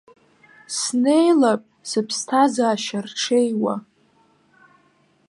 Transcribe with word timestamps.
Снеилап 0.77 1.63
сыԥсҭазаашьа 1.89 2.99
рҽеиуа. 3.05 3.75